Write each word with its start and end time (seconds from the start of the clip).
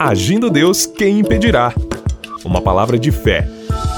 Agindo 0.00 0.48
Deus, 0.48 0.86
quem 0.86 1.18
impedirá? 1.18 1.74
Uma 2.44 2.62
palavra 2.62 2.96
de 2.96 3.10
fé, 3.10 3.48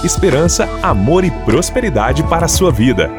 esperança, 0.02 0.66
amor 0.82 1.24
e 1.24 1.30
prosperidade 1.30 2.22
para 2.22 2.46
a 2.46 2.48
sua 2.48 2.72
vida. 2.72 3.10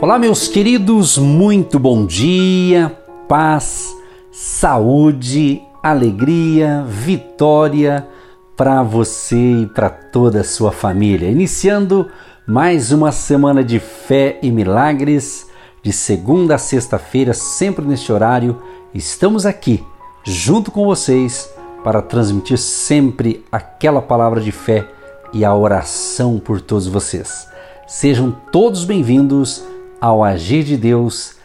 Olá, 0.00 0.18
meus 0.18 0.48
queridos, 0.48 1.16
muito 1.16 1.78
bom 1.78 2.04
dia, 2.04 2.98
paz, 3.28 3.94
saúde, 4.32 5.62
alegria, 5.80 6.84
vitória 6.84 8.08
para 8.56 8.82
você 8.82 9.62
e 9.62 9.66
para 9.66 9.88
toda 9.88 10.40
a 10.40 10.44
sua 10.44 10.72
família. 10.72 11.30
Iniciando 11.30 12.08
mais 12.44 12.90
uma 12.90 13.12
semana 13.12 13.62
de 13.62 13.78
fé 13.78 14.40
e 14.42 14.50
milagres, 14.50 15.48
de 15.80 15.92
segunda 15.92 16.56
a 16.56 16.58
sexta-feira, 16.58 17.32
sempre 17.32 17.86
neste 17.86 18.12
horário, 18.12 18.60
estamos 18.92 19.46
aqui 19.46 19.80
junto 20.24 20.72
com 20.72 20.84
vocês 20.84 21.56
para 21.82 22.02
transmitir 22.02 22.58
sempre 22.58 23.44
aquela 23.50 24.02
palavra 24.02 24.40
de 24.40 24.52
fé 24.52 24.86
e 25.32 25.44
a 25.44 25.54
oração 25.54 26.38
por 26.38 26.60
todos 26.60 26.86
vocês. 26.86 27.48
Sejam 27.86 28.34
todos 28.52 28.84
bem-vindos 28.84 29.64
ao 30.00 30.22
Agir 30.22 30.64
de 30.64 30.76
Deus 30.76 31.36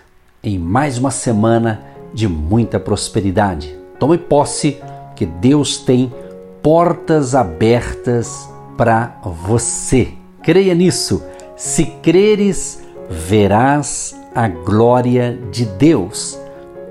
em 0.43 0.57
mais 0.57 0.97
uma 0.97 1.11
semana 1.11 1.81
de 2.13 2.27
muita 2.27 2.79
prosperidade. 2.79 3.77
Tome 3.99 4.17
posse 4.17 4.77
que 5.15 5.25
Deus 5.25 5.77
tem 5.77 6.13
portas 6.61 7.35
abertas 7.35 8.49
para 8.77 9.17
você. 9.23 10.13
Creia 10.41 10.73
nisso. 10.73 11.23
Se 11.55 11.85
creres, 11.85 12.83
verás 13.09 14.15
a 14.35 14.47
glória 14.47 15.39
de 15.51 15.65
Deus. 15.65 16.37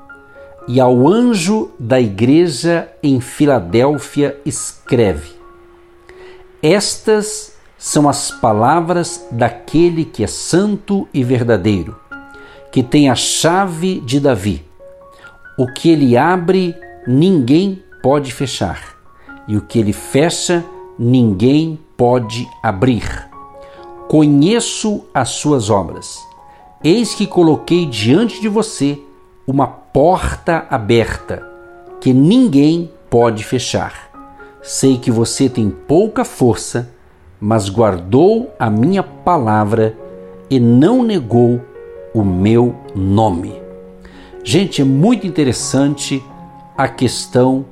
E 0.68 0.80
ao 0.80 1.08
anjo 1.08 1.70
da 1.78 1.98
igreja 1.98 2.90
em 3.02 3.20
Filadélfia 3.20 4.38
escreve: 4.44 5.32
Estas 6.62 7.54
são 7.78 8.08
as 8.08 8.30
palavras 8.30 9.26
daquele 9.30 10.04
que 10.04 10.22
é 10.22 10.26
santo 10.26 11.08
e 11.14 11.24
verdadeiro 11.24 11.96
que 12.70 12.82
tem 12.82 13.08
a 13.08 13.14
chave 13.14 14.00
de 14.00 14.20
Davi. 14.20 14.64
O 15.58 15.66
que 15.66 15.90
ele 15.90 16.16
abre, 16.16 16.74
ninguém 17.06 17.82
pode 18.02 18.32
fechar, 18.32 18.96
e 19.46 19.56
o 19.56 19.62
que 19.62 19.78
ele 19.78 19.92
fecha, 19.92 20.64
ninguém 20.98 21.78
pode 21.96 22.48
abrir. 22.62 23.28
Conheço 24.08 25.04
as 25.12 25.30
suas 25.30 25.68
obras. 25.68 26.18
Eis 26.82 27.14
que 27.14 27.26
coloquei 27.26 27.86
diante 27.86 28.40
de 28.40 28.48
você 28.48 28.98
uma 29.46 29.66
porta 29.66 30.66
aberta, 30.70 31.46
que 32.00 32.12
ninguém 32.12 32.90
pode 33.10 33.42
fechar. 33.42 34.10
Sei 34.62 34.96
que 34.98 35.10
você 35.10 35.48
tem 35.48 35.70
pouca 35.70 36.24
força, 36.24 36.92
mas 37.40 37.68
guardou 37.68 38.52
a 38.58 38.70
minha 38.70 39.02
palavra 39.02 39.96
e 40.50 40.60
não 40.60 41.02
negou 41.02 41.60
o 42.18 42.24
meu 42.24 42.74
nome. 42.94 43.54
Gente, 44.42 44.82
é 44.82 44.84
muito 44.84 45.26
interessante 45.26 46.22
a 46.76 46.88
questão 46.88 47.64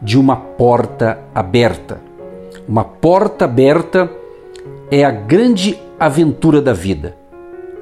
de 0.00 0.18
uma 0.18 0.36
porta 0.36 1.18
aberta. 1.34 2.00
Uma 2.68 2.84
porta 2.84 3.46
aberta 3.46 4.10
é 4.90 5.04
a 5.04 5.10
grande 5.10 5.78
aventura 5.98 6.60
da 6.60 6.72
vida, 6.72 7.16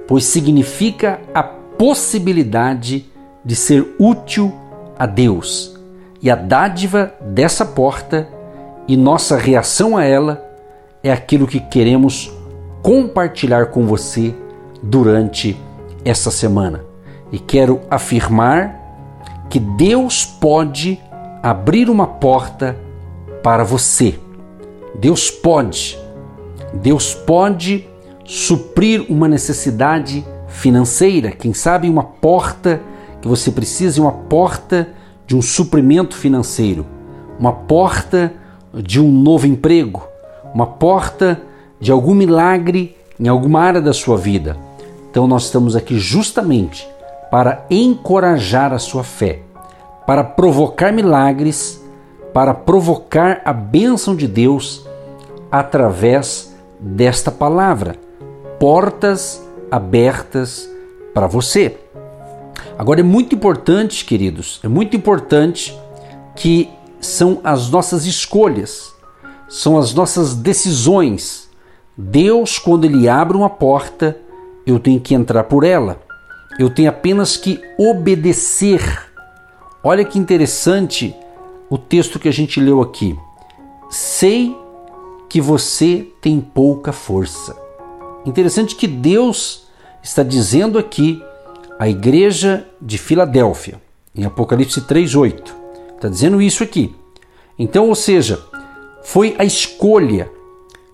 pois 0.07 0.25
significa 0.25 1.21
a 1.35 1.43
possibilidade 1.43 3.07
de 3.45 3.57
ser 3.57 3.95
útil 3.99 4.53
a 4.97 5.07
Deus. 5.07 5.77
E 6.21 6.31
a 6.31 6.37
dádiva 6.37 7.13
dessa 7.21 7.65
porta 7.65 8.29
e 8.87 8.97
nossa 8.97 9.37
reação 9.37 9.97
a 9.97 10.05
ela 10.05 10.45
é 11.03 11.11
aquilo 11.11 11.49
que 11.49 11.59
queremos 11.59 12.33
compartilhar 12.81 13.67
com 13.67 13.87
você 13.87 14.35
durante 14.83 15.57
essa 16.05 16.31
semana 16.31 16.85
e 17.31 17.39
quero 17.39 17.81
afirmar 17.91 18.81
que 19.49 19.59
Deus 19.59 20.25
pode 20.25 21.01
abrir 21.43 21.91
uma 21.91 22.07
porta 22.07 22.77
para 23.43 23.65
você. 23.65 24.19
Deus 24.95 25.31
pode. 25.31 25.99
Deus 26.75 27.15
pode 27.15 27.87
suprir 28.25 29.05
uma 29.09 29.29
necessidade 29.29 30.25
financeira, 30.49 31.31
quem 31.31 31.53
sabe 31.53 31.89
uma 31.89 32.05
porta 32.05 32.81
que 33.21 33.29
você 33.29 33.51
precisa, 33.51 34.01
uma 34.01 34.13
porta 34.13 34.89
de 35.27 35.37
um 35.37 35.43
suprimento 35.43 36.17
financeiro, 36.17 36.87
uma 37.39 37.53
porta 37.53 38.33
de 38.75 39.01
um 39.01 39.11
novo 39.11 39.47
emprego, 39.47 40.07
uma 40.55 40.67
porta 40.67 41.41
de 41.81 41.91
algum 41.91 42.15
milagre 42.15 42.97
em 43.19 43.29
alguma 43.29 43.61
área 43.61 43.81
da 43.81 43.93
sua 43.93 44.17
vida. 44.17 44.57
Então 45.13 45.27
nós 45.27 45.45
estamos 45.45 45.77
aqui 45.77 45.99
justamente 45.99 46.89
para 47.31 47.67
encorajar 47.69 48.73
a 48.73 48.79
sua 48.79 49.05
fé, 49.05 49.43
para 50.07 50.25
provocar 50.25 50.91
milagres, 50.91 51.85
para 52.33 52.55
provocar 52.55 53.43
a 53.45 53.53
bênção 53.53 54.17
de 54.17 54.27
Deus 54.27 54.89
através 55.51 56.57
desta 56.81 57.31
palavra. 57.31 57.97
Portas 58.59 59.47
abertas 59.71 60.67
para 61.13 61.27
você. 61.27 61.77
Agora 62.79 63.01
é 63.01 63.03
muito 63.03 63.35
importante, 63.35 64.07
queridos, 64.07 64.61
é 64.65 64.69
muito 64.69 64.97
importante 64.97 65.79
que 66.35 66.71
são 66.99 67.39
as 67.45 67.69
nossas 67.69 68.07
escolhas, 68.07 68.95
são 69.47 69.77
as 69.77 69.93
nossas 69.93 70.35
decisões. 70.35 71.51
Deus, 71.95 72.59
quando 72.59 72.87
Ele 72.87 73.11
abre 73.11 73.37
uma 73.37 73.51
porta, 73.51 74.17
eu 74.67 74.79
tenho 74.79 75.01
que 75.01 75.15
entrar 75.15 75.45
por 75.45 75.65
ela. 75.65 76.01
Eu 76.59 76.71
tenho 76.71 76.89
apenas 76.89 77.37
que 77.37 77.61
obedecer. 77.79 79.11
Olha 79.83 80.05
que 80.05 80.19
interessante 80.19 81.15
o 81.69 81.79
texto 81.79 82.19
que 82.19 82.29
a 82.29 82.33
gente 82.33 82.61
leu 82.61 82.81
aqui. 82.81 83.19
Sei 83.91 84.57
que 85.29 85.41
você 85.41 86.07
tem 86.21 86.41
pouca 86.41 86.93
força. 86.93 87.57
Interessante 88.25 88.77
que 88.77 88.87
Deus 88.87 89.67
está 90.03 90.23
dizendo 90.23 90.79
aqui 90.79 91.23
à 91.79 91.89
igreja 91.89 92.67
de 92.81 92.99
Filadélfia, 92.99 93.81
em 94.15 94.25
Apocalipse 94.25 94.83
3:8. 94.83 95.55
Está 95.97 96.09
dizendo 96.09 96.41
isso 96.41 96.63
aqui. 96.63 96.95
Então, 97.59 97.89
ou 97.89 97.95
seja, 97.95 98.39
foi 99.03 99.35
a 99.39 99.45
escolha 99.45 100.31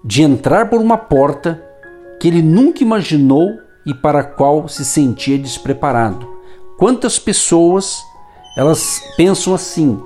de 0.04 0.22
entrar 0.22 0.70
por 0.70 0.80
uma 0.80 0.96
porta 0.96 1.67
que 2.18 2.28
ele 2.28 2.42
nunca 2.42 2.82
imaginou 2.82 3.58
e 3.86 3.94
para 3.94 4.20
a 4.20 4.24
qual 4.24 4.68
se 4.68 4.84
sentia 4.84 5.38
despreparado. 5.38 6.28
Quantas 6.76 7.18
pessoas 7.18 8.02
elas 8.56 9.02
pensam 9.16 9.54
assim, 9.54 10.02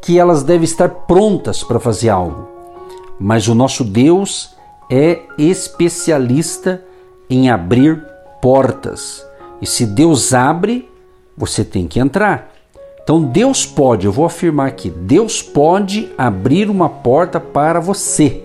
que 0.00 0.18
elas 0.18 0.42
devem 0.42 0.64
estar 0.64 0.88
prontas 0.88 1.62
para 1.62 1.78
fazer 1.78 2.08
algo. 2.08 2.48
Mas 3.20 3.46
o 3.46 3.54
nosso 3.54 3.84
Deus 3.84 4.56
é 4.90 5.20
especialista 5.36 6.82
em 7.28 7.50
abrir 7.50 8.02
portas. 8.40 9.22
E 9.60 9.66
se 9.66 9.84
Deus 9.84 10.32
abre, 10.32 10.88
você 11.36 11.62
tem 11.64 11.86
que 11.86 12.00
entrar. 12.00 12.54
Então 13.02 13.22
Deus 13.22 13.66
pode, 13.66 14.06
eu 14.06 14.12
vou 14.12 14.24
afirmar 14.24 14.68
aqui, 14.68 14.90
Deus 14.90 15.42
pode 15.42 16.10
abrir 16.16 16.68
uma 16.68 16.88
porta 16.88 17.40
para 17.40 17.80
você 17.80 18.42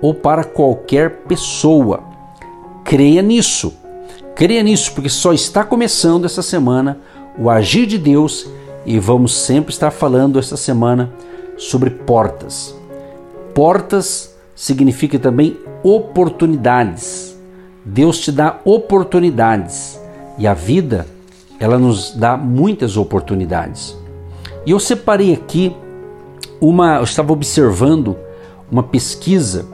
ou 0.00 0.14
para 0.14 0.44
qualquer 0.44 1.22
pessoa. 1.22 2.02
Creia 2.86 3.20
nisso. 3.20 3.74
Creia 4.36 4.62
nisso, 4.62 4.92
porque 4.92 5.08
só 5.08 5.32
está 5.32 5.64
começando 5.64 6.24
essa 6.24 6.40
semana 6.40 7.00
o 7.36 7.50
agir 7.50 7.84
de 7.84 7.98
Deus 7.98 8.46
e 8.86 8.96
vamos 9.00 9.34
sempre 9.34 9.72
estar 9.72 9.90
falando 9.90 10.38
essa 10.38 10.56
semana 10.56 11.12
sobre 11.58 11.90
portas. 11.90 12.72
Portas 13.52 14.36
significa 14.54 15.18
também 15.18 15.56
oportunidades. 15.82 17.36
Deus 17.84 18.20
te 18.20 18.30
dá 18.30 18.60
oportunidades 18.64 20.00
e 20.38 20.46
a 20.46 20.54
vida 20.54 21.08
ela 21.58 21.80
nos 21.80 22.12
dá 22.12 22.36
muitas 22.36 22.96
oportunidades. 22.96 23.96
E 24.64 24.70
eu 24.70 24.78
separei 24.78 25.32
aqui 25.34 25.74
uma, 26.60 26.98
eu 26.98 27.04
estava 27.04 27.32
observando 27.32 28.16
uma 28.70 28.84
pesquisa, 28.84 29.66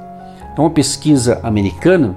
é 0.57 0.59
uma 0.59 0.71
pesquisa 0.71 1.41
americana 1.43 2.17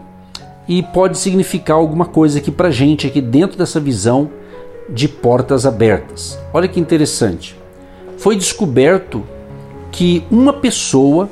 e 0.67 0.81
pode 0.81 1.17
significar 1.17 1.77
alguma 1.77 2.06
coisa 2.06 2.39
aqui 2.39 2.51
para 2.51 2.71
gente 2.71 3.07
aqui 3.07 3.21
dentro 3.21 3.57
dessa 3.57 3.79
visão 3.79 4.29
de 4.89 5.07
portas 5.07 5.65
abertas. 5.65 6.38
Olha 6.53 6.67
que 6.67 6.79
interessante. 6.79 7.56
Foi 8.17 8.35
descoberto 8.35 9.23
que 9.91 10.23
uma 10.29 10.53
pessoa 10.53 11.29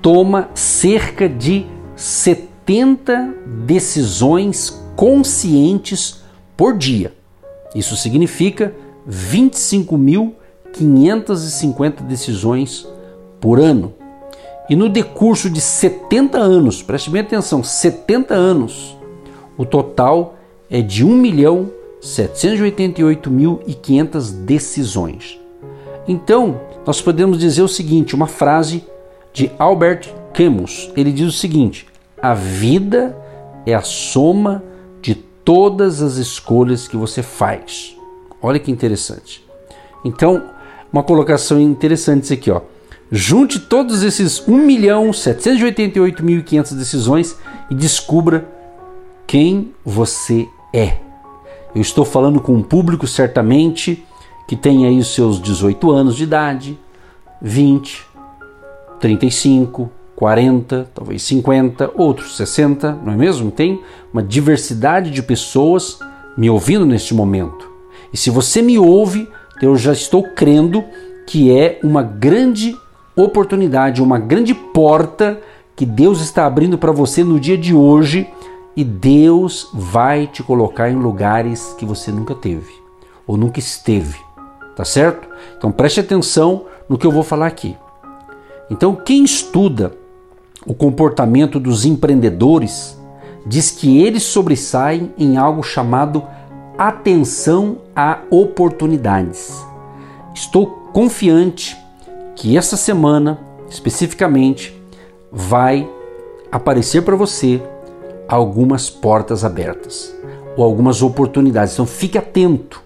toma 0.00 0.48
cerca 0.54 1.28
de 1.28 1.66
70 1.96 3.34
decisões 3.64 4.82
conscientes 4.94 6.22
por 6.56 6.76
dia. 6.76 7.12
Isso 7.74 7.96
significa 7.96 8.72
25.550 9.08 12.02
decisões 12.02 12.86
por 13.40 13.58
ano. 13.60 13.95
E 14.68 14.74
no 14.74 14.88
decurso 14.88 15.48
de 15.48 15.60
70 15.60 16.38
anos, 16.38 16.82
preste 16.82 17.08
bem 17.10 17.22
atenção, 17.22 17.62
70 17.62 18.34
anos, 18.34 18.96
o 19.56 19.64
total 19.64 20.34
é 20.68 20.82
de 20.82 21.04
1 21.04 21.08
milhão 21.08 21.70
788.500 22.02 24.32
decisões. 24.44 25.40
Então, 26.08 26.60
nós 26.86 27.00
podemos 27.00 27.38
dizer 27.38 27.62
o 27.62 27.68
seguinte, 27.68 28.14
uma 28.14 28.26
frase 28.26 28.84
de 29.32 29.50
Albert 29.58 30.12
Camus. 30.32 30.90
Ele 30.96 31.12
diz 31.12 31.28
o 31.28 31.32
seguinte: 31.32 31.86
a 32.20 32.34
vida 32.34 33.16
é 33.64 33.74
a 33.74 33.82
soma 33.82 34.64
de 35.02 35.14
todas 35.14 36.02
as 36.02 36.16
escolhas 36.16 36.88
que 36.88 36.96
você 36.96 37.22
faz. 37.22 37.96
Olha 38.40 38.58
que 38.58 38.70
interessante. 38.70 39.44
Então, 40.04 40.42
uma 40.92 41.02
colocação 41.02 41.60
interessante 41.60 42.24
isso 42.24 42.32
aqui, 42.32 42.50
ó. 42.50 42.60
Junte 43.10 43.58
todos 43.60 44.02
esses 44.02 44.40
1.788.500 44.40 46.74
decisões 46.74 47.36
e 47.70 47.74
descubra 47.74 48.46
quem 49.26 49.72
você 49.84 50.48
é. 50.72 50.98
Eu 51.74 51.82
estou 51.82 52.04
falando 52.04 52.40
com 52.40 52.52
um 52.52 52.62
público 52.62 53.06
certamente 53.06 54.04
que 54.48 54.56
tem 54.56 54.86
aí 54.86 54.98
os 54.98 55.14
seus 55.14 55.40
18 55.40 55.90
anos 55.90 56.16
de 56.16 56.24
idade, 56.24 56.78
20, 57.40 58.04
35, 58.98 59.90
40, 60.16 60.90
talvez 60.94 61.22
50, 61.22 61.92
outros 61.94 62.36
60, 62.36 62.92
não 63.04 63.12
é 63.12 63.16
mesmo? 63.16 63.50
Tem 63.50 63.80
uma 64.12 64.22
diversidade 64.22 65.10
de 65.10 65.22
pessoas 65.22 65.98
me 66.36 66.50
ouvindo 66.50 66.86
neste 66.86 67.14
momento. 67.14 67.70
E 68.12 68.16
se 68.16 68.30
você 68.30 68.62
me 68.62 68.78
ouve, 68.78 69.28
eu 69.60 69.76
já 69.76 69.92
estou 69.92 70.22
crendo 70.22 70.84
que 71.26 71.56
é 71.56 71.78
uma 71.82 72.02
grande 72.02 72.76
oportunidade, 73.16 74.02
uma 74.02 74.18
grande 74.18 74.54
porta 74.54 75.40
que 75.74 75.86
Deus 75.86 76.20
está 76.20 76.46
abrindo 76.46 76.76
para 76.76 76.92
você 76.92 77.24
no 77.24 77.40
dia 77.40 77.56
de 77.56 77.74
hoje 77.74 78.28
e 78.76 78.84
Deus 78.84 79.70
vai 79.72 80.26
te 80.26 80.42
colocar 80.42 80.90
em 80.90 80.96
lugares 80.96 81.74
que 81.78 81.86
você 81.86 82.12
nunca 82.12 82.34
teve 82.34 82.72
ou 83.26 83.36
nunca 83.36 83.58
esteve, 83.58 84.18
tá 84.76 84.84
certo? 84.84 85.28
Então 85.56 85.72
preste 85.72 86.00
atenção 86.00 86.66
no 86.88 86.98
que 86.98 87.06
eu 87.06 87.10
vou 87.10 87.22
falar 87.22 87.46
aqui. 87.46 87.76
Então, 88.70 88.94
quem 88.94 89.24
estuda 89.24 89.92
o 90.66 90.74
comportamento 90.74 91.60
dos 91.60 91.84
empreendedores 91.84 92.98
diz 93.46 93.70
que 93.70 94.02
eles 94.02 94.24
sobressaem 94.24 95.12
em 95.16 95.36
algo 95.36 95.62
chamado 95.62 96.22
atenção 96.76 97.78
a 97.94 98.18
oportunidades. 98.28 99.64
Estou 100.34 100.66
confiante 100.92 101.76
que 102.36 102.56
essa 102.56 102.76
semana, 102.76 103.40
especificamente, 103.68 104.78
vai 105.32 105.88
aparecer 106.52 107.02
para 107.02 107.16
você 107.16 107.60
algumas 108.28 108.90
portas 108.90 109.44
abertas 109.44 110.14
ou 110.56 110.64
algumas 110.64 111.02
oportunidades. 111.02 111.74
Então 111.74 111.86
fique 111.86 112.18
atento. 112.18 112.82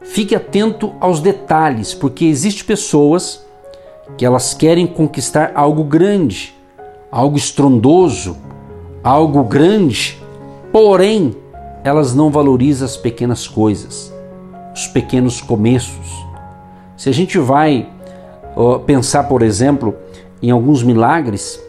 Fique 0.00 0.34
atento 0.34 0.92
aos 1.00 1.20
detalhes, 1.20 1.92
porque 1.92 2.24
existe 2.26 2.64
pessoas 2.64 3.44
que 4.16 4.24
elas 4.24 4.54
querem 4.54 4.86
conquistar 4.86 5.52
algo 5.54 5.82
grande, 5.82 6.54
algo 7.10 7.36
estrondoso, 7.36 8.36
algo 9.02 9.42
grande, 9.44 10.18
porém 10.70 11.34
elas 11.82 12.14
não 12.14 12.30
valorizam 12.30 12.84
as 12.84 12.96
pequenas 12.96 13.48
coisas, 13.48 14.12
os 14.74 14.86
pequenos 14.86 15.40
começos. 15.40 16.24
Se 16.96 17.08
a 17.08 17.12
gente 17.12 17.38
vai 17.38 17.88
pensar, 18.86 19.24
por 19.24 19.42
exemplo, 19.42 19.94
em 20.42 20.50
alguns 20.50 20.82
milagres 20.82 21.60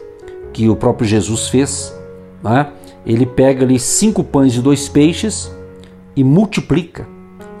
que 0.52 0.68
o 0.68 0.76
próprio 0.76 1.08
Jesus 1.08 1.48
fez, 1.48 1.94
né? 2.42 2.68
ele 3.04 3.26
pega 3.26 3.64
ali 3.64 3.78
cinco 3.78 4.24
pães 4.24 4.54
e 4.54 4.60
dois 4.60 4.88
peixes 4.88 5.50
e 6.14 6.24
multiplica 6.24 7.06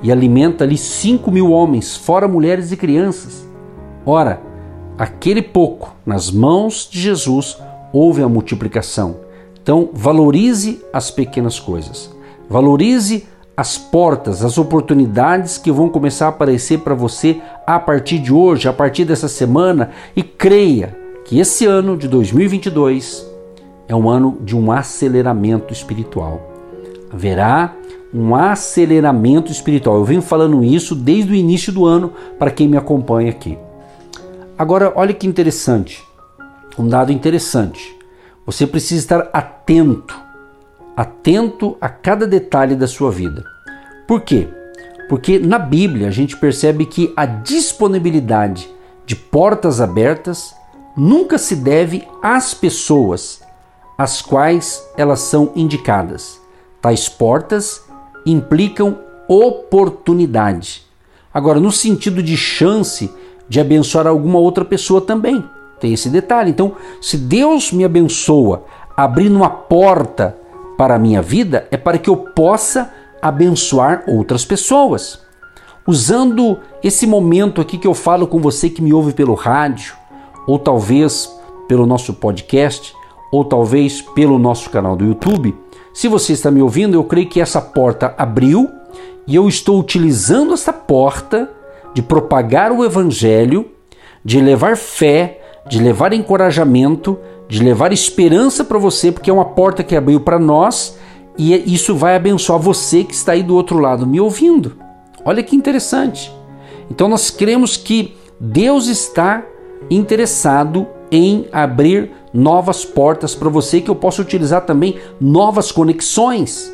e 0.02 0.10
alimenta 0.12 0.64
ali 0.64 0.76
cinco 0.76 1.30
mil 1.30 1.50
homens, 1.50 1.96
fora 1.96 2.28
mulheres 2.28 2.72
e 2.72 2.76
crianças. 2.76 3.46
Ora, 4.04 4.40
aquele 4.98 5.42
pouco 5.42 5.94
nas 6.04 6.30
mãos 6.30 6.88
de 6.90 7.00
Jesus 7.00 7.58
houve 7.92 8.22
a 8.22 8.28
multiplicação. 8.28 9.20
Então, 9.60 9.90
valorize 9.92 10.80
as 10.92 11.10
pequenas 11.10 11.58
coisas. 11.58 12.14
Valorize 12.48 13.26
as 13.56 13.78
portas, 13.78 14.44
as 14.44 14.58
oportunidades 14.58 15.56
que 15.56 15.72
vão 15.72 15.88
começar 15.88 16.26
a 16.26 16.28
aparecer 16.28 16.80
para 16.80 16.94
você 16.94 17.40
a 17.66 17.78
partir 17.78 18.18
de 18.18 18.32
hoje, 18.32 18.68
a 18.68 18.72
partir 18.72 19.04
dessa 19.04 19.28
semana 19.28 19.90
e 20.14 20.22
creia 20.22 20.96
que 21.24 21.40
esse 21.40 21.64
ano 21.64 21.96
de 21.96 22.06
2022 22.06 23.26
é 23.88 23.94
um 23.94 24.10
ano 24.10 24.38
de 24.42 24.54
um 24.54 24.70
aceleramento 24.70 25.72
espiritual. 25.72 26.40
Haverá 27.10 27.74
um 28.12 28.34
aceleramento 28.34 29.50
espiritual. 29.50 29.96
Eu 29.96 30.04
venho 30.04 30.22
falando 30.22 30.62
isso 30.62 30.94
desde 30.94 31.32
o 31.32 31.34
início 31.34 31.72
do 31.72 31.86
ano 31.86 32.12
para 32.38 32.50
quem 32.50 32.68
me 32.68 32.76
acompanha 32.76 33.30
aqui. 33.30 33.58
Agora, 34.58 34.92
olha 34.96 35.14
que 35.14 35.26
interessante, 35.26 36.02
um 36.78 36.86
dado 36.88 37.12
interessante. 37.12 37.96
Você 38.44 38.66
precisa 38.66 39.00
estar 39.00 39.30
atento, 39.32 40.25
atento 40.96 41.76
a 41.80 41.88
cada 41.88 42.26
detalhe 42.26 42.74
da 42.74 42.86
sua 42.86 43.10
vida. 43.10 43.44
Por 44.06 44.22
quê? 44.22 44.48
Porque 45.08 45.38
na 45.38 45.58
Bíblia 45.58 46.08
a 46.08 46.10
gente 46.10 46.36
percebe 46.36 46.86
que 46.86 47.12
a 47.16 47.26
disponibilidade 47.26 48.68
de 49.04 49.14
portas 49.14 49.80
abertas 49.80 50.54
nunca 50.96 51.38
se 51.38 51.54
deve 51.54 52.08
às 52.22 52.54
pessoas 52.54 53.44
às 53.96 54.20
quais 54.20 54.86
elas 54.96 55.20
são 55.20 55.52
indicadas. 55.56 56.40
Tais 56.80 57.08
portas 57.08 57.84
implicam 58.24 58.98
oportunidade. 59.28 60.84
Agora, 61.32 61.58
no 61.60 61.72
sentido 61.72 62.22
de 62.22 62.36
chance 62.36 63.10
de 63.48 63.60
abençoar 63.60 64.06
alguma 64.06 64.38
outra 64.38 64.64
pessoa 64.64 65.00
também. 65.00 65.44
Tem 65.80 65.92
esse 65.92 66.08
detalhe. 66.08 66.50
Então, 66.50 66.74
se 67.00 67.16
Deus 67.16 67.70
me 67.72 67.84
abençoa 67.84 68.64
abrindo 68.96 69.36
uma 69.36 69.50
porta 69.50 70.36
para 70.76 70.94
a 70.94 70.98
minha 70.98 71.22
vida, 71.22 71.66
é 71.70 71.76
para 71.76 71.98
que 71.98 72.10
eu 72.10 72.16
possa 72.16 72.92
abençoar 73.20 74.04
outras 74.06 74.44
pessoas. 74.44 75.20
Usando 75.86 76.58
esse 76.82 77.06
momento 77.06 77.60
aqui 77.60 77.78
que 77.78 77.86
eu 77.86 77.94
falo 77.94 78.26
com 78.26 78.40
você 78.40 78.68
que 78.68 78.82
me 78.82 78.92
ouve 78.92 79.12
pelo 79.12 79.34
rádio, 79.34 79.94
ou 80.46 80.58
talvez 80.58 81.30
pelo 81.68 81.86
nosso 81.86 82.14
podcast, 82.14 82.94
ou 83.32 83.44
talvez 83.44 84.00
pelo 84.00 84.38
nosso 84.38 84.70
canal 84.70 84.96
do 84.96 85.04
YouTube, 85.04 85.54
se 85.92 86.08
você 86.08 86.32
está 86.34 86.50
me 86.50 86.60
ouvindo, 86.60 86.94
eu 86.94 87.04
creio 87.04 87.28
que 87.28 87.40
essa 87.40 87.60
porta 87.60 88.14
abriu 88.18 88.70
e 89.26 89.34
eu 89.34 89.48
estou 89.48 89.80
utilizando 89.80 90.52
essa 90.52 90.72
porta 90.72 91.50
de 91.94 92.02
propagar 92.02 92.70
o 92.70 92.84
evangelho, 92.84 93.70
de 94.24 94.40
levar 94.40 94.76
fé, 94.76 95.40
de 95.68 95.82
levar 95.82 96.12
encorajamento, 96.12 97.18
de 97.48 97.62
levar 97.62 97.92
esperança 97.92 98.64
para 98.64 98.78
você, 98.78 99.12
porque 99.12 99.30
é 99.30 99.32
uma 99.32 99.44
porta 99.44 99.84
que 99.84 99.94
abriu 99.96 100.20
para 100.20 100.38
nós 100.38 100.96
e 101.38 101.54
isso 101.72 101.94
vai 101.94 102.16
abençoar 102.16 102.58
você 102.58 103.04
que 103.04 103.14
está 103.14 103.32
aí 103.32 103.42
do 103.42 103.54
outro 103.54 103.78
lado 103.78 104.06
me 104.06 104.20
ouvindo. 104.20 104.76
Olha 105.24 105.42
que 105.42 105.54
interessante. 105.56 106.32
Então 106.90 107.08
nós 107.08 107.30
cremos 107.30 107.76
que 107.76 108.16
Deus 108.40 108.86
está 108.86 109.44
interessado 109.90 110.86
em 111.10 111.46
abrir 111.52 112.10
novas 112.32 112.84
portas 112.84 113.34
para 113.34 113.48
você 113.48 113.80
que 113.80 113.90
eu 113.90 113.94
possa 113.94 114.22
utilizar 114.22 114.62
também 114.62 114.96
novas 115.20 115.70
conexões. 115.70 116.72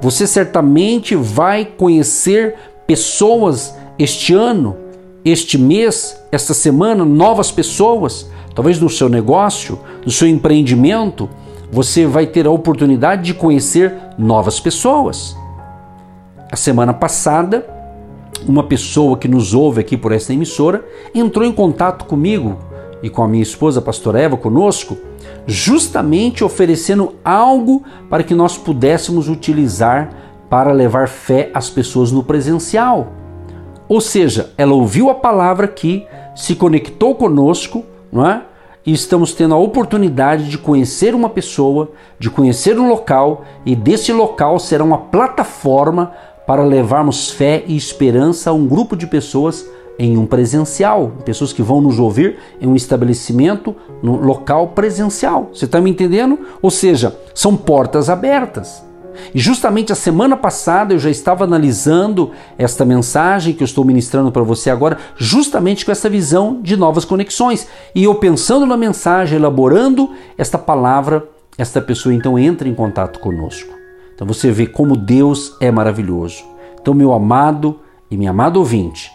Você 0.00 0.26
certamente 0.26 1.14
vai 1.14 1.64
conhecer 1.64 2.54
pessoas 2.86 3.74
este 3.98 4.34
ano, 4.34 4.76
este 5.28 5.58
mês, 5.58 6.16
esta 6.30 6.54
semana, 6.54 7.04
novas 7.04 7.50
pessoas, 7.50 8.30
talvez 8.54 8.78
no 8.78 8.88
seu 8.88 9.08
negócio, 9.08 9.76
no 10.04 10.10
seu 10.12 10.28
empreendimento, 10.28 11.28
você 11.70 12.06
vai 12.06 12.26
ter 12.28 12.46
a 12.46 12.50
oportunidade 12.50 13.24
de 13.24 13.34
conhecer 13.34 13.92
novas 14.16 14.60
pessoas. 14.60 15.36
A 16.50 16.54
semana 16.54 16.94
passada, 16.94 17.66
uma 18.46 18.62
pessoa 18.62 19.18
que 19.18 19.26
nos 19.26 19.52
ouve 19.52 19.80
aqui 19.80 19.96
por 19.96 20.12
esta 20.12 20.32
emissora 20.32 20.84
entrou 21.12 21.44
em 21.44 21.52
contato 21.52 22.04
comigo 22.04 22.56
e 23.02 23.10
com 23.10 23.24
a 23.24 23.28
minha 23.28 23.42
esposa, 23.42 23.80
a 23.80 23.82
pastora 23.82 24.20
Eva, 24.20 24.36
conosco, 24.36 24.96
justamente 25.44 26.44
oferecendo 26.44 27.14
algo 27.24 27.82
para 28.08 28.22
que 28.22 28.34
nós 28.34 28.56
pudéssemos 28.56 29.28
utilizar 29.28 30.08
para 30.48 30.70
levar 30.70 31.08
fé 31.08 31.50
às 31.52 31.68
pessoas 31.68 32.12
no 32.12 32.22
presencial. 32.22 33.25
Ou 33.88 34.00
seja, 34.00 34.50
ela 34.56 34.74
ouviu 34.74 35.10
a 35.10 35.14
palavra 35.14 35.66
aqui, 35.66 36.06
se 36.34 36.54
conectou 36.54 37.14
conosco, 37.14 37.84
não 38.12 38.26
é? 38.26 38.42
E 38.84 38.92
estamos 38.92 39.32
tendo 39.32 39.54
a 39.54 39.58
oportunidade 39.58 40.48
de 40.48 40.58
conhecer 40.58 41.14
uma 41.14 41.28
pessoa, 41.28 41.90
de 42.18 42.30
conhecer 42.30 42.78
um 42.78 42.88
local, 42.88 43.44
e 43.64 43.74
desse 43.74 44.12
local 44.12 44.58
será 44.58 44.84
uma 44.84 44.98
plataforma 44.98 46.12
para 46.46 46.62
levarmos 46.62 47.30
fé 47.30 47.64
e 47.66 47.76
esperança 47.76 48.50
a 48.50 48.52
um 48.52 48.66
grupo 48.66 48.96
de 48.96 49.06
pessoas 49.06 49.66
em 49.98 50.16
um 50.16 50.26
presencial, 50.26 51.12
pessoas 51.24 51.52
que 51.52 51.62
vão 51.62 51.80
nos 51.80 51.98
ouvir 51.98 52.38
em 52.60 52.66
um 52.66 52.76
estabelecimento, 52.76 53.74
no 54.02 54.16
local 54.20 54.68
presencial. 54.68 55.50
Você 55.52 55.64
está 55.64 55.80
me 55.80 55.90
entendendo? 55.90 56.38
Ou 56.60 56.70
seja, 56.70 57.18
são 57.34 57.56
portas 57.56 58.10
abertas. 58.10 58.84
E 59.34 59.38
justamente 59.38 59.92
a 59.92 59.96
semana 59.96 60.36
passada 60.36 60.94
eu 60.94 60.98
já 60.98 61.10
estava 61.10 61.44
analisando 61.44 62.32
esta 62.58 62.84
mensagem 62.84 63.54
que 63.54 63.62
eu 63.62 63.66
estou 63.66 63.84
ministrando 63.84 64.32
para 64.32 64.42
você 64.42 64.70
agora, 64.70 64.98
justamente 65.16 65.84
com 65.84 65.92
essa 65.92 66.08
visão 66.08 66.60
de 66.62 66.76
novas 66.76 67.04
conexões. 67.04 67.66
E 67.94 68.04
eu 68.04 68.14
pensando 68.16 68.66
na 68.66 68.76
mensagem, 68.76 69.36
elaborando 69.38 70.10
esta 70.36 70.58
palavra, 70.58 71.24
esta 71.58 71.80
pessoa 71.80 72.14
então 72.14 72.38
entra 72.38 72.68
em 72.68 72.74
contato 72.74 73.18
conosco. 73.20 73.74
Então 74.14 74.26
você 74.26 74.50
vê 74.50 74.66
como 74.66 74.96
Deus 74.96 75.56
é 75.60 75.70
maravilhoso. 75.70 76.44
Então, 76.80 76.94
meu 76.94 77.12
amado 77.12 77.80
e 78.10 78.16
minha 78.16 78.30
amada 78.30 78.58
ouvinte, 78.58 79.10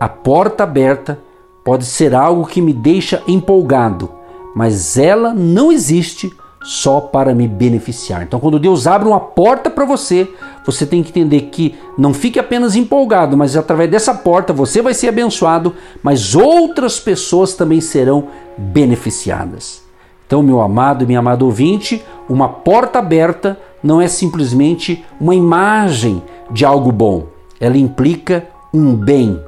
a 0.00 0.08
porta 0.08 0.64
aberta 0.64 1.18
pode 1.64 1.84
ser 1.84 2.14
algo 2.14 2.46
que 2.46 2.60
me 2.60 2.72
deixa 2.72 3.22
empolgado, 3.28 4.10
mas 4.54 4.96
ela 4.96 5.34
não 5.34 5.70
existe 5.70 6.34
só 6.64 6.98
para 6.98 7.34
me 7.34 7.46
beneficiar. 7.46 8.22
Então, 8.22 8.40
quando 8.40 8.58
Deus 8.58 8.86
abre 8.86 9.06
uma 9.06 9.20
porta 9.20 9.68
para 9.68 9.84
você, 9.84 10.28
você 10.64 10.86
tem 10.86 11.02
que 11.02 11.10
entender 11.10 11.42
que 11.42 11.74
não 11.96 12.14
fique 12.14 12.38
apenas 12.38 12.74
empolgado, 12.74 13.36
mas 13.36 13.54
através 13.54 13.90
dessa 13.90 14.14
porta 14.14 14.52
você 14.52 14.80
vai 14.80 14.94
ser 14.94 15.08
abençoado, 15.08 15.74
mas 16.02 16.34
outras 16.34 16.98
pessoas 16.98 17.52
também 17.52 17.82
serão 17.82 18.28
beneficiadas. 18.56 19.82
Então, 20.26 20.42
meu 20.42 20.62
amado 20.62 21.04
e 21.04 21.06
minha 21.06 21.18
amada 21.18 21.44
ouvinte, 21.44 22.02
uma 22.28 22.48
porta 22.48 22.98
aberta 22.98 23.58
não 23.82 24.00
é 24.00 24.08
simplesmente 24.08 25.04
uma 25.20 25.34
imagem 25.34 26.22
de 26.50 26.64
algo 26.64 26.90
bom, 26.90 27.26
ela 27.60 27.76
implica 27.76 28.46
um 28.72 28.94
bem 28.94 29.38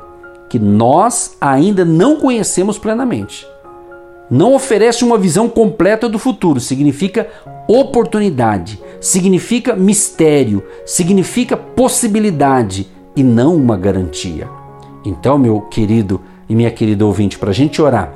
que 0.50 0.58
nós 0.58 1.37
ainda 1.40 1.85
não 1.85 2.16
conhecemos 2.16 2.78
plenamente. 2.78 3.46
Não 4.30 4.54
oferece 4.54 5.04
uma 5.04 5.16
visão 5.16 5.49
completa 5.49 6.09
do 6.09 6.18
futuro, 6.18 6.59
significa 6.59 7.28
oportunidade, 7.68 8.80
significa 9.00 9.76
mistério, 9.76 10.62
significa 10.85 11.56
possibilidade 11.56 12.88
e 13.14 13.23
não 13.23 13.54
uma 13.54 13.76
garantia. 13.76 14.49
Então, 15.04 15.38
meu 15.38 15.61
querido 15.61 16.21
e 16.49 16.54
minha 16.54 16.71
querida 16.71 17.06
ouvinte, 17.06 17.38
para 17.38 17.50
a 17.50 17.54
gente 17.54 17.80
orar, 17.80 18.12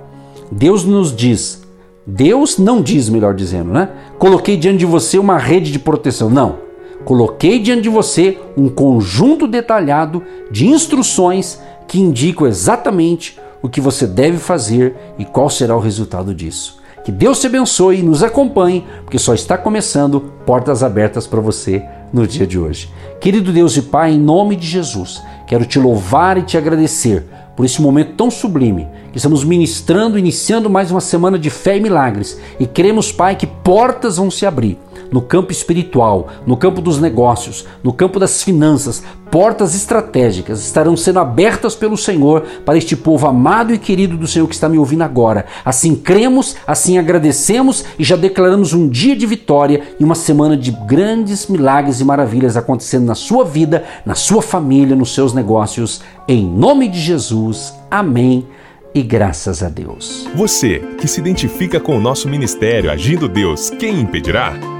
Deus 0.50 0.84
nos 0.84 1.14
diz, 1.14 1.62
Deus 2.04 2.58
não 2.58 2.82
diz, 2.82 3.08
melhor 3.08 3.34
dizendo, 3.34 3.72
né? 3.72 3.88
Coloquei 4.18 4.56
diante 4.56 4.78
de 4.78 4.86
você 4.86 5.18
uma 5.18 5.38
rede 5.38 5.70
de 5.70 5.78
proteção. 5.78 6.28
Não. 6.28 6.58
Coloquei 7.04 7.58
diante 7.58 7.82
de 7.82 7.88
você 7.88 8.38
um 8.56 8.68
conjunto 8.68 9.46
detalhado 9.46 10.22
de 10.50 10.66
instruções 10.66 11.60
que 11.86 12.00
indicam 12.00 12.46
exatamente 12.46 13.38
o 13.62 13.68
que 13.68 13.80
você 13.80 14.06
deve 14.06 14.38
fazer 14.38 14.96
e 15.18 15.24
qual 15.24 15.50
será 15.50 15.76
o 15.76 15.80
resultado 15.80 16.34
disso. 16.34 16.80
Que 17.04 17.10
Deus 17.10 17.40
te 17.40 17.46
abençoe 17.46 18.00
e 18.00 18.02
nos 18.02 18.22
acompanhe, 18.22 18.84
porque 19.02 19.18
só 19.18 19.32
está 19.32 19.56
começando 19.56 20.20
portas 20.44 20.82
abertas 20.82 21.26
para 21.26 21.40
você 21.40 21.82
no 22.12 22.26
dia 22.26 22.46
de 22.46 22.58
hoje. 22.58 22.90
Querido 23.20 23.52
Deus 23.52 23.76
e 23.76 23.82
Pai, 23.82 24.12
em 24.12 24.18
nome 24.18 24.54
de 24.54 24.66
Jesus, 24.66 25.22
quero 25.46 25.64
te 25.64 25.78
louvar 25.78 26.36
e 26.36 26.42
te 26.42 26.58
agradecer 26.58 27.24
por 27.56 27.64
esse 27.64 27.80
momento 27.80 28.14
tão 28.14 28.30
sublime 28.30 28.86
que 29.12 29.18
estamos 29.18 29.44
ministrando, 29.44 30.18
iniciando 30.18 30.68
mais 30.68 30.90
uma 30.90 31.00
semana 31.00 31.38
de 31.38 31.50
fé 31.50 31.76
e 31.76 31.80
milagres. 31.80 32.38
E 32.58 32.66
queremos, 32.66 33.10
Pai, 33.10 33.34
que 33.34 33.46
portas 33.46 34.16
vão 34.16 34.30
se 34.30 34.44
abrir 34.46 34.78
no 35.10 35.20
campo 35.20 35.52
espiritual, 35.52 36.28
no 36.46 36.56
campo 36.56 36.80
dos 36.80 37.00
negócios, 37.00 37.66
no 37.82 37.92
campo 37.92 38.18
das 38.18 38.42
finanças, 38.42 39.02
portas 39.30 39.74
estratégicas 39.74 40.60
estarão 40.60 40.96
sendo 40.96 41.20
abertas 41.20 41.74
pelo 41.74 41.96
Senhor 41.96 42.42
para 42.64 42.76
este 42.76 42.96
povo 42.96 43.26
amado 43.26 43.72
e 43.72 43.78
querido 43.78 44.16
do 44.16 44.26
Senhor 44.26 44.46
que 44.48 44.54
está 44.54 44.68
me 44.68 44.78
ouvindo 44.78 45.02
agora. 45.02 45.46
Assim 45.64 45.94
cremos, 45.94 46.56
assim 46.66 46.98
agradecemos 46.98 47.84
e 47.98 48.04
já 48.04 48.16
declaramos 48.16 48.72
um 48.72 48.88
dia 48.88 49.16
de 49.16 49.26
vitória 49.26 49.82
e 49.98 50.04
uma 50.04 50.14
semana 50.14 50.56
de 50.56 50.72
grandes 50.72 51.46
milagres 51.46 52.00
e 52.00 52.04
maravilhas 52.04 52.56
acontecendo 52.56 53.06
na 53.06 53.14
sua 53.14 53.44
vida, 53.44 53.84
na 54.04 54.14
sua 54.14 54.42
família, 54.42 54.96
nos 54.96 55.14
seus 55.14 55.32
negócios. 55.32 56.00
Em 56.26 56.44
nome 56.44 56.88
de 56.88 57.00
Jesus. 57.00 57.72
Amém 57.90 58.46
e 58.94 59.02
graças 59.02 59.62
a 59.62 59.68
Deus. 59.68 60.28
Você 60.34 60.80
que 60.98 61.06
se 61.06 61.20
identifica 61.20 61.78
com 61.78 61.96
o 61.96 62.00
nosso 62.00 62.28
ministério 62.28 62.90
Agindo 62.90 63.28
Deus, 63.28 63.70
quem 63.70 64.00
impedirá? 64.00 64.79